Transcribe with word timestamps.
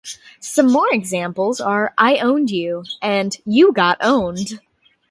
Some 0.39 0.71
more 0.71 0.91
examples 0.91 1.61
are 1.61 1.93
"I 1.95 2.17
owned 2.17 2.49
you" 2.49 2.85
and 3.03 3.37
"You 3.45 3.71
got 3.71 3.99
owned". 4.01 4.59